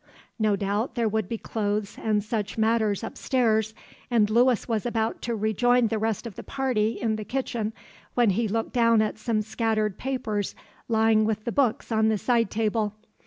No 0.39 0.55
doubt 0.55 0.95
there 0.95 1.07
would 1.07 1.29
be 1.29 1.37
clothes 1.37 1.95
and 2.01 2.23
such 2.23 2.57
matters 2.57 3.03
upstairs, 3.03 3.75
and 4.09 4.31
Lewis 4.31 4.67
was 4.67 4.83
about 4.83 5.21
to 5.21 5.35
rejoin 5.35 5.89
the 5.89 5.99
rest 5.99 6.25
of 6.25 6.33
the 6.33 6.41
party 6.43 6.97
in 6.99 7.17
the 7.17 7.23
kitchen, 7.23 7.71
when 8.15 8.31
he 8.31 8.47
looked 8.47 8.73
down 8.73 9.03
at 9.03 9.19
some 9.19 9.43
scattered 9.43 9.99
papers 9.99 10.55
lying 10.87 11.23
with 11.23 11.45
the 11.45 11.51
books 11.51 11.91
on 11.91 12.09
the 12.09 12.17
side 12.17 12.49
table. 12.49 12.95